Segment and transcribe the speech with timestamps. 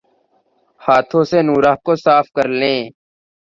[0.81, 2.79] ہاتھوں سے نورہ کو صاف کرلیں